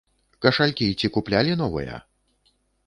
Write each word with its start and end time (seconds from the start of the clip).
Кашалькі 0.45 0.89
ці 1.01 1.11
куплялі 1.19 1.53
новыя? 1.63 2.03